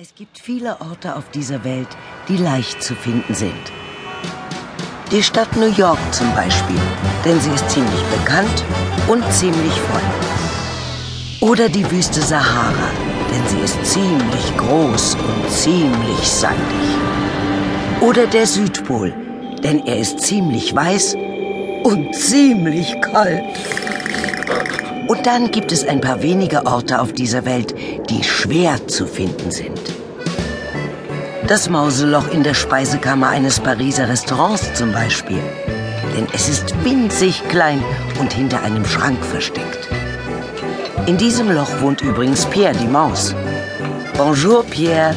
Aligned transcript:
Es 0.00 0.14
gibt 0.14 0.38
viele 0.38 0.80
Orte 0.80 1.16
auf 1.16 1.28
dieser 1.32 1.64
Welt, 1.64 1.88
die 2.28 2.36
leicht 2.36 2.80
zu 2.84 2.94
finden 2.94 3.34
sind. 3.34 3.72
Die 5.10 5.24
Stadt 5.24 5.56
New 5.56 5.72
York 5.72 5.98
zum 6.12 6.32
Beispiel, 6.36 6.78
denn 7.24 7.40
sie 7.40 7.50
ist 7.50 7.68
ziemlich 7.68 8.00
bekannt 8.04 8.64
und 9.08 9.24
ziemlich 9.32 9.72
voll. 9.72 11.50
Oder 11.50 11.68
die 11.68 11.90
Wüste 11.90 12.20
Sahara, 12.20 12.92
denn 13.32 13.48
sie 13.48 13.58
ist 13.58 13.84
ziemlich 13.84 14.56
groß 14.56 15.16
und 15.16 15.50
ziemlich 15.50 16.28
sandig. 16.28 16.88
Oder 18.00 18.28
der 18.28 18.46
Südpol, 18.46 19.12
denn 19.64 19.84
er 19.84 19.98
ist 19.98 20.20
ziemlich 20.20 20.72
weiß 20.76 21.16
und 21.82 22.14
ziemlich 22.14 23.00
kalt. 23.00 23.42
Und 25.08 25.24
dann 25.24 25.50
gibt 25.50 25.72
es 25.72 25.88
ein 25.88 26.02
paar 26.02 26.22
wenige 26.22 26.66
Orte 26.66 27.00
auf 27.00 27.14
dieser 27.14 27.46
Welt, 27.46 27.74
die 28.10 28.22
schwer 28.22 28.86
zu 28.88 29.06
finden 29.06 29.50
sind. 29.50 29.80
Das 31.46 31.70
Mauseloch 31.70 32.28
in 32.28 32.42
der 32.42 32.52
Speisekammer 32.52 33.28
eines 33.28 33.58
Pariser 33.58 34.06
Restaurants 34.06 34.74
zum 34.74 34.92
Beispiel. 34.92 35.40
Denn 36.14 36.26
es 36.34 36.50
ist 36.50 36.74
winzig 36.84 37.42
klein 37.48 37.82
und 38.20 38.34
hinter 38.34 38.62
einem 38.62 38.84
Schrank 38.84 39.24
versteckt. 39.24 39.88
In 41.06 41.16
diesem 41.16 41.50
Loch 41.50 41.80
wohnt 41.80 42.02
übrigens 42.02 42.44
Pierre 42.44 42.76
die 42.76 42.86
Maus. 42.86 43.34
Bonjour, 44.18 44.62
Pierre. 44.64 45.16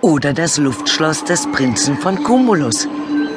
Oder 0.00 0.32
das 0.32 0.58
Luftschloss 0.58 1.24
des 1.24 1.50
Prinzen 1.50 1.96
von 1.98 2.22
Cumulus. 2.22 2.86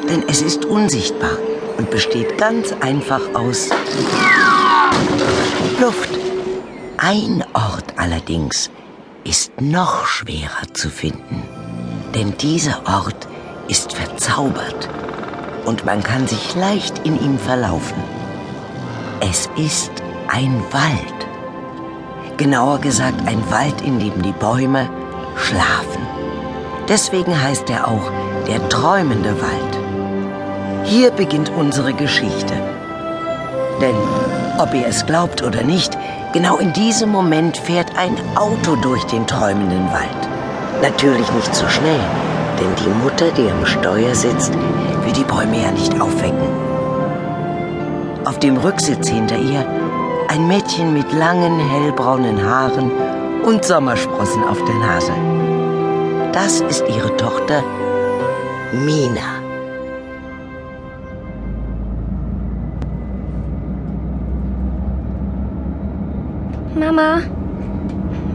Denn 0.08 0.24
es 0.28 0.44
ist 0.44 0.64
unsichtbar 0.66 1.40
und 1.80 1.90
besteht 1.90 2.38
ganz 2.38 2.72
einfach 2.82 3.22
aus 3.34 3.70
Luft. 5.80 6.10
Ein 6.98 7.44
Ort 7.54 7.94
allerdings 7.98 8.72
ist 9.26 9.52
noch 9.60 10.06
schwerer 10.06 10.74
zu 10.74 10.90
finden, 10.90 11.44
denn 12.14 12.38
dieser 12.38 12.82
Ort 12.88 13.28
ist 13.68 13.94
verzaubert 13.94 14.90
und 15.66 15.86
man 15.86 16.02
kann 16.02 16.28
sich 16.28 16.56
leicht 16.56 17.00
in 17.00 17.22
ihm 17.22 17.38
verlaufen. 17.38 18.02
Es 19.20 19.50
ist 19.58 19.92
ein 20.30 20.64
Wald. 20.72 21.28
Genauer 22.38 22.80
gesagt 22.80 23.28
ein 23.28 23.44
Wald, 23.52 23.82
in 23.82 24.00
dem 24.00 24.22
die 24.22 24.34
Bäume 24.34 24.90
schlafen. 25.36 26.08
Deswegen 26.88 27.42
heißt 27.42 27.70
er 27.70 27.88
auch 27.88 28.12
der 28.48 28.70
träumende 28.70 29.36
Wald. 29.42 30.86
Hier 30.86 31.12
beginnt 31.12 31.50
unsere 31.50 31.94
Geschichte. 31.94 32.54
Denn, 33.82 33.96
ob 34.60 34.74
ihr 34.74 34.88
es 34.88 35.06
glaubt 35.06 35.44
oder 35.44 35.64
nicht, 35.64 35.98
genau 36.34 36.58
in 36.58 36.74
diesem 36.74 37.10
Moment 37.10 37.58
fährt 37.58 37.98
ein 37.98 38.16
Auto 38.36 38.76
durch 38.78 39.04
den 39.06 39.28
träumenden 39.28 39.86
Wald. 39.92 40.82
Natürlich 40.82 41.32
nicht 41.32 41.54
so 41.54 41.68
schnell, 41.68 42.00
denn 42.60 42.76
die 42.84 43.04
Mutter, 43.04 43.32
die 43.32 43.50
am 43.50 43.66
Steuer 43.66 44.16
sitzt, 44.16 44.54
will 44.54 45.14
die 45.14 45.24
Bäume 45.24 45.62
ja 45.62 45.72
nicht 45.72 46.00
aufwecken. 46.00 46.50
Auf 48.26 48.40
dem 48.40 48.58
Rücksitz 48.58 49.08
hinter 49.08 49.38
ihr 49.38 49.66
ein 50.28 50.48
Mädchen 50.48 50.94
mit 50.94 51.12
langen 51.14 51.60
hellbraunen 51.60 52.44
Haaren 52.44 52.92
und 53.44 53.64
Sommersprossen 53.64 54.44
auf 54.44 54.58
der 54.66 54.76
Nase. 54.76 55.14
Das 56.34 56.62
ist 56.62 56.84
ihre 56.90 57.16
Tochter 57.18 57.64
Mina. 58.74 59.45
Mama, 66.76 67.22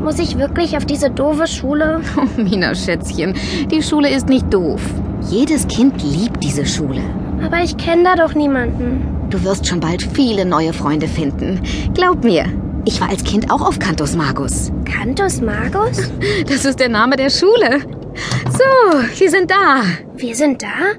muss 0.03 0.19
ich 0.19 0.39
wirklich 0.39 0.77
auf 0.77 0.87
diese 0.87 1.11
doofe 1.11 1.47
Schule? 1.47 2.01
Oh, 2.17 2.41
Mina, 2.41 2.75
Schätzchen, 2.75 3.35
die 3.71 3.83
Schule 3.83 4.09
ist 4.11 4.29
nicht 4.29 4.53
doof. 4.53 4.81
Jedes 5.29 5.69
Kind 5.69 6.03
liebt 6.03 6.43
diese 6.43 6.65
Schule. 6.65 7.03
Aber 7.45 7.63
ich 7.63 7.77
kenne 7.77 8.05
da 8.05 8.17
doch 8.17 8.35
niemanden. 8.35 9.07
Du 9.31 9.43
wirst 9.45 9.67
schon 9.67 9.81
bald 9.81 10.03
viele 10.03 10.45
neue 10.45 10.73
Freunde 10.73 11.07
finden. 11.07 11.61
Glaub 11.95 12.25
mir, 12.25 12.47
ich 12.87 13.01
war 13.01 13.11
als 13.11 13.23
Kind 13.25 13.51
auch 13.51 13.61
auf 13.61 13.79
Cantus 13.79 14.17
Magus. 14.17 14.73
Cantus 14.85 15.41
Magus? 15.41 16.11
Das 16.49 16.65
ist 16.65 16.81
der 16.81 16.89
Name 16.89 17.17
der 17.17 17.31
Schule. 17.31 17.81
So, 18.51 18.99
wir 19.19 19.31
sind 19.31 19.51
da. 19.51 19.83
Wir 20.17 20.35
sind 20.35 20.63
da? 20.63 20.97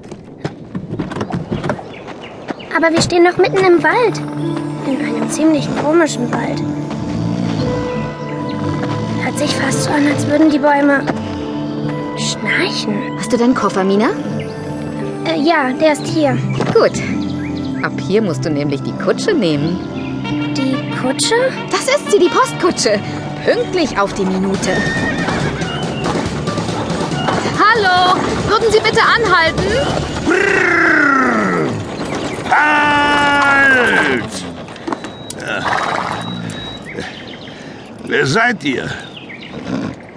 Aber 2.76 2.90
wir 2.90 3.02
stehen 3.02 3.24
doch 3.24 3.36
mitten 3.36 3.58
im 3.64 3.82
Wald. 3.82 4.18
In 4.86 5.04
einem 5.04 5.28
ziemlich 5.28 5.68
komischen 5.82 6.32
Wald. 6.32 6.62
Hört 9.32 9.48
sich 9.48 9.56
fast 9.56 9.84
so 9.84 9.90
an, 9.90 10.06
als 10.06 10.26
würden 10.26 10.50
die 10.50 10.58
Bäume 10.58 11.06
schnarchen. 12.18 13.16
Hast 13.18 13.32
du 13.32 13.38
deinen 13.38 13.54
Koffer, 13.54 13.82
Mina? 13.82 14.10
Äh, 15.24 15.40
ja, 15.40 15.72
der 15.72 15.94
ist 15.94 16.06
hier. 16.06 16.36
Gut. 16.74 16.92
Ab 17.82 17.92
hier 18.06 18.20
musst 18.20 18.44
du 18.44 18.50
nämlich 18.50 18.82
die 18.82 18.92
Kutsche 18.92 19.32
nehmen. 19.32 19.78
Die 20.54 20.76
Kutsche? 21.00 21.34
Das 21.70 21.80
ist 21.80 22.10
sie, 22.10 22.18
die 22.18 22.28
Postkutsche. 22.28 23.00
Pünktlich 23.42 23.98
auf 23.98 24.12
die 24.12 24.26
Minute. 24.26 24.76
Hallo, 27.58 28.20
würden 28.48 28.70
Sie 28.70 28.80
bitte 28.80 29.00
anhalten? 29.00 29.64
Halt! 32.50 34.30
Wer 38.04 38.26
seid 38.26 38.62
ihr? 38.64 38.90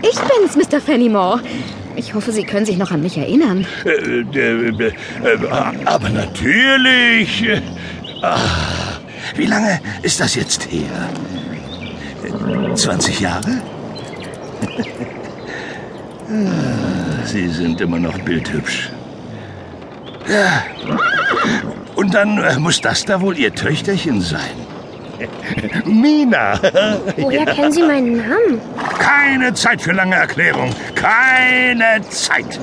Ich 0.02 0.20
bin's, 0.20 0.56
Mr. 0.56 0.80
Fenimore. 0.80 1.42
Ich 1.96 2.14
hoffe, 2.14 2.32
Sie 2.32 2.44
können 2.44 2.66
sich 2.66 2.78
noch 2.78 2.92
an 2.92 3.02
mich 3.02 3.18
erinnern. 3.18 3.66
Äh, 3.86 3.90
äh, 3.90 4.88
äh, 4.88 4.94
aber 5.86 6.10
natürlich. 6.10 7.48
Ah, 8.22 8.38
wie 9.36 9.46
lange 9.46 9.80
ist 10.02 10.20
das 10.20 10.36
jetzt 10.36 10.68
her? 10.72 11.10
20 12.76 13.20
Jahre? 13.20 13.62
Ah, 16.30 17.26
Sie 17.26 17.48
sind 17.48 17.80
immer 17.82 18.00
noch 18.00 18.18
bildhübsch. 18.20 18.90
Und 21.96 22.14
dann 22.14 22.62
muss 22.62 22.82
das 22.82 23.06
da 23.06 23.22
wohl 23.22 23.38
Ihr 23.38 23.54
Töchterchen 23.54 24.22
sein. 24.22 24.65
Mina. 25.86 26.60
Woher 27.18 27.46
kennen 27.46 27.72
Sie 27.72 27.84
meinen 27.84 28.18
Namen? 28.18 28.62
Keine 29.00 29.54
Zeit 29.54 29.82
für 29.82 29.94
lange 29.94 30.16
Erklärung. 30.16 30.72
Keine 30.96 32.02
Zeit. 32.10 32.60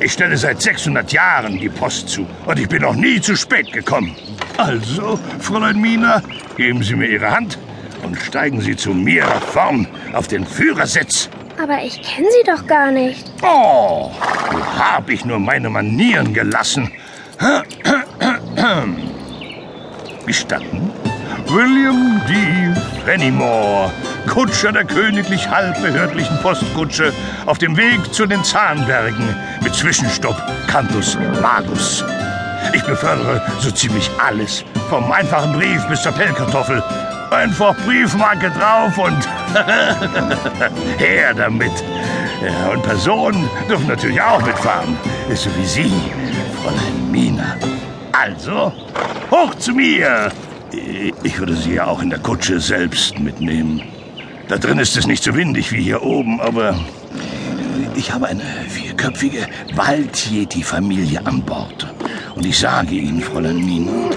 Ich 0.00 0.12
stelle 0.12 0.36
seit 0.36 0.60
600 0.60 1.12
Jahren 1.12 1.58
die 1.58 1.68
Post 1.68 2.08
zu 2.08 2.26
und 2.46 2.58
ich 2.58 2.68
bin 2.68 2.82
noch 2.82 2.94
nie 2.94 3.20
zu 3.20 3.36
spät 3.36 3.72
gekommen. 3.72 4.14
Also, 4.56 5.18
Fräulein 5.40 5.80
Mina, 5.80 6.22
geben 6.56 6.82
Sie 6.82 6.94
mir 6.94 7.06
Ihre 7.06 7.30
Hand 7.30 7.58
und 8.02 8.16
steigen 8.18 8.60
Sie 8.60 8.76
zu 8.76 8.92
mir 8.92 9.24
nach 9.24 9.42
vorn 9.42 9.86
auf 10.12 10.28
den 10.28 10.46
Führersitz. 10.46 11.28
Aber 11.62 11.82
ich 11.82 12.02
kenne 12.02 12.28
Sie 12.30 12.50
doch 12.50 12.66
gar 12.66 12.90
nicht. 12.90 13.24
Oh, 13.42 14.10
wo 14.50 14.78
hab 14.78 15.08
ich 15.08 15.24
nur 15.24 15.38
meine 15.38 15.70
Manieren 15.70 16.34
gelassen? 16.34 16.90
Gestatten? 20.26 20.90
William 21.46 22.20
D. 22.28 22.74
Fenimore, 23.04 23.90
Kutscher 24.26 24.72
der 24.72 24.84
königlich 24.84 25.48
halbbehördlichen 25.48 26.38
Postkutsche 26.40 27.12
auf 27.46 27.58
dem 27.58 27.76
Weg 27.76 28.12
zu 28.12 28.26
den 28.26 28.42
Zahnbergen 28.42 29.36
mit 29.62 29.74
Zwischenstopp 29.74 30.40
Cantus 30.66 31.18
Magus. 31.42 32.04
Ich 32.72 32.82
befördere 32.82 33.42
so 33.60 33.70
ziemlich 33.70 34.10
alles, 34.18 34.64
vom 34.88 35.12
einfachen 35.12 35.52
Brief 35.52 35.86
bis 35.88 36.02
zur 36.02 36.12
Pellkartoffel. 36.12 36.82
Einfach 37.30 37.74
Briefmarke 37.84 38.50
drauf 38.50 38.96
und 38.98 39.28
her 40.98 41.34
damit. 41.34 41.72
Ja, 42.42 42.70
und 42.70 42.82
Personen 42.82 43.48
dürfen 43.68 43.88
natürlich 43.88 44.20
auch 44.20 44.44
mitfahren, 44.44 44.96
so 45.34 45.50
wie 45.56 45.66
Sie, 45.66 45.92
Fräulein 46.62 47.10
Mina. 47.10 47.56
Also, 48.12 48.72
hoch 49.30 49.54
zu 49.56 49.72
mir! 49.72 50.30
Ich 51.22 51.38
würde 51.38 51.54
Sie 51.54 51.74
ja 51.74 51.86
auch 51.86 52.02
in 52.02 52.10
der 52.10 52.18
Kutsche 52.18 52.60
selbst 52.60 53.18
mitnehmen. 53.18 53.82
Da 54.48 54.56
drin 54.56 54.78
ist 54.78 54.96
es 54.96 55.06
nicht 55.06 55.22
so 55.22 55.34
windig 55.34 55.72
wie 55.72 55.82
hier 55.82 56.02
oben, 56.02 56.40
aber 56.40 56.74
ich 57.96 58.12
habe 58.12 58.26
eine 58.26 58.42
vierköpfige 58.68 59.46
Waldjeti-Familie 59.74 61.24
an 61.24 61.42
Bord. 61.42 61.86
Und 62.34 62.44
ich 62.44 62.58
sage 62.58 62.94
Ihnen, 62.94 63.20
Fräulein 63.20 63.56
Mina, 63.56 64.10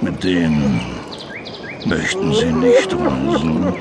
mit 0.00 0.22
dem 0.22 0.80
möchten 1.86 2.32
Sie 2.34 2.52
nicht 2.52 2.92
reisen. 2.92 3.72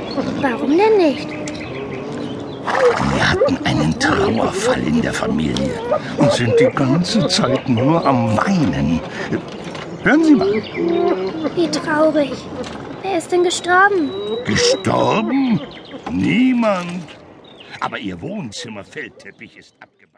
Warum 0.41 0.77
denn 0.77 0.97
nicht? 0.97 1.27
Wir 3.13 3.29
hatten 3.29 3.57
einen 3.65 3.99
Trauerfall 3.99 4.81
in 4.83 5.01
der 5.01 5.13
Familie 5.13 5.71
und 6.17 6.31
sind 6.31 6.53
die 6.59 6.69
ganze 6.73 7.27
Zeit 7.27 7.67
nur 7.67 8.05
am 8.05 8.37
Weinen. 8.37 8.99
Hören 10.03 10.23
Sie 10.23 10.35
mal. 10.35 10.53
Wie 11.55 11.67
traurig. 11.69 12.31
Wer 13.01 13.17
ist 13.17 13.31
denn 13.31 13.43
gestorben? 13.43 14.09
Gestorben? 14.45 15.61
Niemand. 16.11 17.03
Aber 17.79 17.97
Ihr 17.99 18.19
Wohnzimmer-Feldteppich 18.21 19.57
ist 19.57 19.75
ab. 19.81 19.89